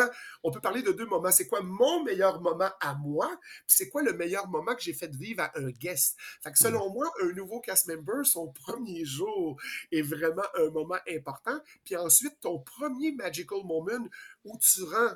[0.43, 1.31] on peut parler de deux moments.
[1.31, 3.27] C'est quoi mon meilleur moment à moi?
[3.67, 6.17] Puis c'est quoi le meilleur moment que j'ai fait vivre à un guest?
[6.43, 9.59] Fait que selon moi, un nouveau cast member, son premier jour
[9.91, 11.59] est vraiment un moment important.
[11.83, 14.07] Puis ensuite, ton premier magical moment
[14.43, 15.15] où tu rends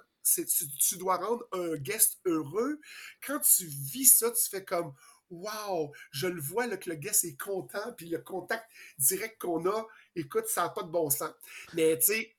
[0.80, 2.80] tu, dois rendre un guest heureux.
[3.26, 4.94] Quand tu vis ça, tu fais comme
[5.30, 9.88] Wow, je le vois que le guest est content, puis le contact direct qu'on a,
[10.16, 11.34] écoute, ça n'a pas de bon sens.
[11.74, 12.36] Mais tu sais,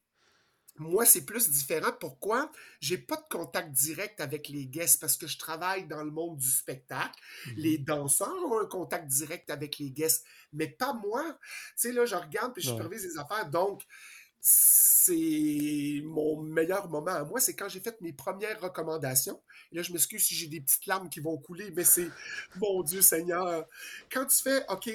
[0.77, 1.93] moi, c'est plus différent.
[1.99, 2.51] Pourquoi?
[2.81, 6.37] J'ai pas de contact direct avec les guests parce que je travaille dans le monde
[6.37, 7.19] du spectacle.
[7.47, 7.55] Mm-hmm.
[7.57, 11.23] Les danseurs ont un contact direct avec les guests, mais pas moi.
[11.43, 13.49] Tu sais, là, je regarde puis je supervise les affaires.
[13.51, 13.83] Donc,
[14.47, 19.43] c'est mon meilleur moment à moi, c'est quand j'ai fait mes premières recommandations.
[19.73, 22.11] Et là, je m'excuse si j'ai des petites larmes qui vont couler, mais c'est,
[22.57, 23.65] mon Dieu Seigneur,
[24.13, 24.91] quand tu fais, OK,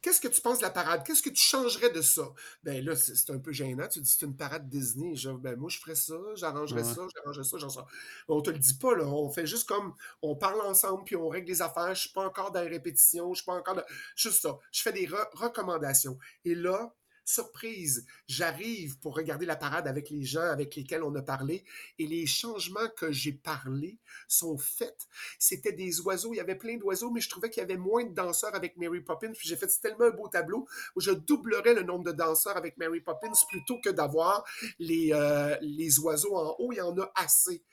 [0.00, 1.04] qu'est-ce que tu penses de la parade?
[1.04, 2.32] Qu'est-ce que tu changerais de ça?
[2.62, 3.88] Ben là, c'est un peu gênant.
[3.88, 5.14] Tu dis, c'est une parade Disney.
[5.16, 7.86] Genre, ben moi, je ferais ça, j'arrangerais ça, j'arrangerais ça, j'en ça.
[8.26, 9.04] On te le dit pas, là.
[9.04, 11.94] On fait juste comme, on parle ensemble, puis on règle les affaires.
[11.94, 13.84] Je suis pas encore dans les répétitions, je suis pas encore dans...
[14.14, 14.56] Juste ça.
[14.72, 16.16] Je fais des recommandations.
[16.46, 16.94] Et là,
[17.26, 21.64] surprise, j'arrive pour regarder la parade avec les gens avec lesquels on a parlé
[21.98, 25.08] et les changements que j'ai parlé sont faits.
[25.38, 28.04] C'était des oiseaux, il y avait plein d'oiseaux, mais je trouvais qu'il y avait moins
[28.04, 29.32] de danseurs avec Mary Poppins.
[29.40, 33.00] J'ai fait tellement un beau tableau où je doublerais le nombre de danseurs avec Mary
[33.00, 34.44] Poppins plutôt que d'avoir
[34.78, 36.72] les, euh, les oiseaux en haut.
[36.72, 37.64] Il y en a assez.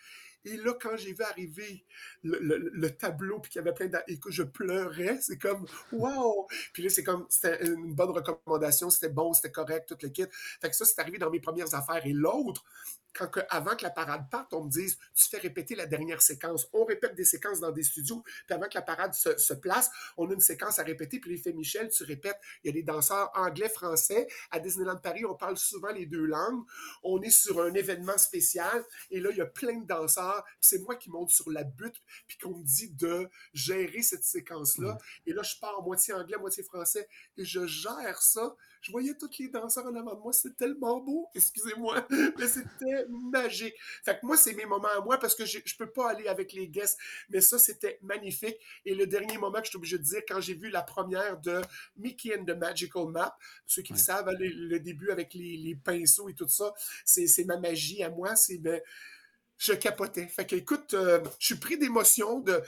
[0.45, 1.86] Et là, quand j'ai vu arriver
[2.23, 6.47] le, tableau, puis qu'il y avait plein que je pleurais, c'est comme, wow!
[6.73, 10.29] Puis là, c'est comme, c'était une bonne recommandation, c'était bon, c'était correct, toute l'équipe.
[10.62, 12.06] Fait que ça, c'est arrivé dans mes premières affaires.
[12.06, 12.63] Et l'autre,
[13.13, 16.67] quand avant que la parade parte, on me dise tu fais répéter la dernière séquence.
[16.73, 20.30] On répète des séquences dans des studios, puis avant que la parade se, place, on
[20.30, 23.32] a une séquence à répéter, puis l'effet Michel, tu répètes, il y a des danseurs
[23.36, 24.28] anglais, français.
[24.52, 26.63] À Disneyland Paris, on parle souvent les deux langues.
[27.04, 30.43] On est sur un événement spécial, et là, il y a plein de danseurs.
[30.60, 34.97] C'est moi qui monte sur la butte, puis qu'on me dit de gérer cette séquence-là.
[35.26, 38.56] Et là, je pars moitié anglais, moitié français, et je gère ça.
[38.84, 42.06] Je voyais tous les danseurs en avant de moi, c'était tellement beau, excusez-moi,
[42.38, 43.74] mais c'était magique.
[44.04, 46.28] Fait que moi, c'est mes moments à moi parce que je, je peux pas aller
[46.28, 48.58] avec les guests, mais ça, c'était magnifique.
[48.86, 51.39] Et le dernier moment que je suis obligé de dire, quand j'ai vu la première
[51.39, 51.62] de
[51.96, 55.58] Mickey and the Magical Map, ceux qui le savent, hein, le, le début avec les,
[55.58, 56.74] les pinceaux et tout ça,
[57.06, 58.36] c'est ma magie à moi.
[58.36, 58.82] C'est ben,
[59.58, 60.28] je capotais.
[60.28, 62.39] Fait que, écoute, euh, je suis pris d'émotion.
[62.39, 62.62] De...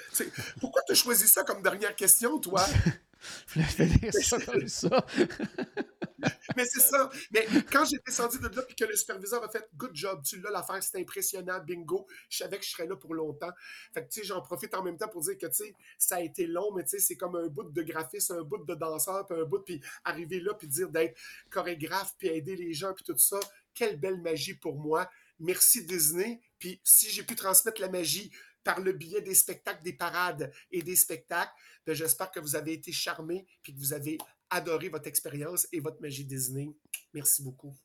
[0.60, 2.66] Pourquoi tu as choisi ça comme dernière question, toi?
[3.48, 5.06] Je voulais finir ça comme ça.
[6.56, 7.10] Mais c'est ça.
[7.32, 10.40] Mais quand j'ai descendu de là puis que le superviseur a fait Good job, tu
[10.40, 12.08] l'as l'affaire, c'est impressionnant, bingo.
[12.30, 13.52] Je savais que je serais là pour longtemps.
[13.94, 16.18] Fait que tu sais, j'en profite en même temps pour dire que tu sais, ça
[16.18, 18.76] a été long, mais tu sais, c'est comme un bout de graphiste, un bout de
[18.76, 21.18] danseur, puis un bout, puis arriver là, puis dire d'être
[21.50, 23.40] chorégraphe, puis aider les gens, puis tout ça.
[23.74, 25.10] Quelle belle magie pour moi.
[25.40, 26.40] Merci Disney.
[26.60, 28.32] Puis si j'ai pu transmettre la magie
[28.64, 31.54] par le biais des spectacles, des parades et des spectacles,
[31.86, 34.18] ben, j'espère que vous avez été charmés puis que vous avez
[34.50, 36.70] adoré votre expérience et votre magie Disney.
[37.14, 37.76] Merci beaucoup.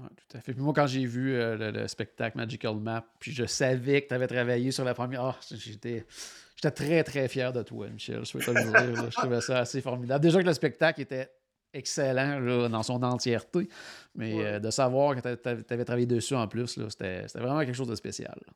[0.00, 0.52] Ouais, tout à fait.
[0.52, 4.08] Puis moi, quand j'ai vu euh, le, le spectacle Magical Map, puis je savais que
[4.08, 5.22] tu avais travaillé sur la première.
[5.24, 6.06] Ah, j'étais.
[6.54, 8.24] J'étais très, très fier de toi, Michel.
[8.24, 9.10] Je, peux te le dire, là.
[9.10, 10.20] Je trouvais ça assez formidable.
[10.22, 11.30] Déjà que le spectacle était
[11.72, 13.68] excellent là, dans son entièreté,
[14.16, 14.44] mais Ouais.
[14.46, 17.74] euh, de savoir que tu avais travaillé dessus en plus, là, c'était c'était vraiment quelque
[17.76, 18.36] chose de spécial.
[18.44, 18.52] là.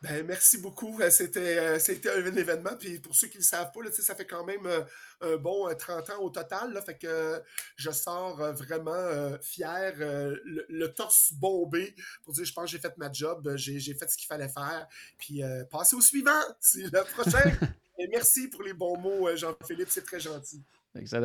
[0.00, 1.00] Ben, merci beaucoup.
[1.00, 2.76] Euh, C'était, euh, c'était un événement.
[2.78, 4.84] Puis pour ceux qui ne le savent pas, là, ça fait quand même euh,
[5.20, 6.72] un bon euh, 30 ans au total.
[6.72, 7.42] Là, fait que
[7.76, 12.70] je sors vraiment euh, fier, euh, le, le torse bombé, pour dire je pense que
[12.70, 14.86] j'ai fait ma job, j'ai, j'ai fait ce qu'il fallait faire.
[15.18, 17.52] Puis euh, passez au suivant, c'est le prochain.
[18.00, 20.62] Et merci pour les bons mots, Jean-Philippe, c'est très gentil.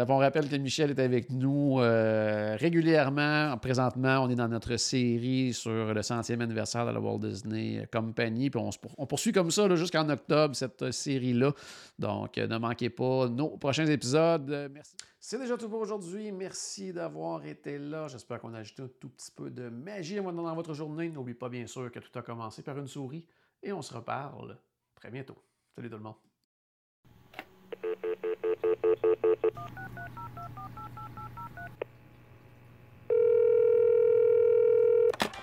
[0.09, 3.57] On rappelle que Michel est avec nous euh, régulièrement.
[3.57, 8.49] Présentement, on est dans notre série sur le centième anniversaire de la Walt Disney Company.
[8.49, 8.62] Puis
[8.97, 11.53] on, poursuit comme ça jusqu'en octobre, cette euh, série-là.
[11.97, 14.69] Donc, euh, ne manquez pas nos prochains épisodes.
[14.71, 14.95] Merci.
[15.19, 16.31] C'est déjà tout pour aujourd'hui.
[16.31, 18.07] Merci d'avoir été là.
[18.07, 21.09] J'espère qu'on a ajouté un tout petit peu de magie dans votre journée.
[21.09, 23.25] N'oubliez pas, bien sûr, que tout a commencé par une souris.
[23.62, 24.57] Et on se reparle
[24.95, 25.38] très bientôt.
[25.75, 26.15] Salut tout le monde.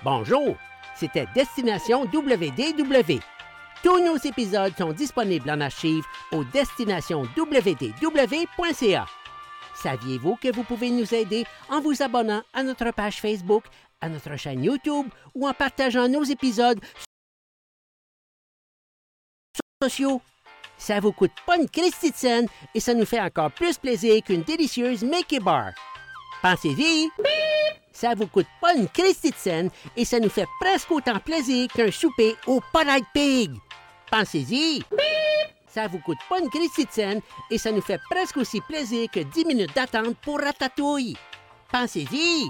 [0.03, 0.57] Bonjour,
[0.95, 3.19] c'était Destination WDW.
[3.83, 9.05] Tous nos épisodes sont disponibles en archive au destinationwdw.ca.
[9.75, 13.65] Saviez-vous que vous pouvez nous aider en vous abonnant à notre page Facebook,
[14.01, 15.05] à notre chaîne YouTube
[15.35, 16.83] ou en partageant nos épisodes
[19.83, 20.19] sociaux?
[20.81, 24.19] Ça vous coûte pas une Christie de scène et ça nous fait encore plus plaisir
[24.23, 25.73] qu'une délicieuse Mickey Bar.
[26.41, 27.07] Pensez-y!
[27.93, 31.67] Ça vous coûte pas une Christie de scène et ça nous fait presque autant plaisir
[31.67, 33.51] qu'un souper au Polite Pig.
[34.09, 34.83] Pensez-y!
[35.67, 39.07] Ça vous coûte pas une Christie de scène et ça nous fait presque aussi plaisir
[39.11, 41.15] que 10 minutes d'attente pour Ratatouille.
[41.71, 42.49] Pensez-y!